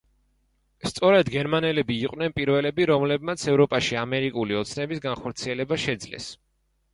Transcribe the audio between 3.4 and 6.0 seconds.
ევროპაში ამერიკული ოცნების განხორციელება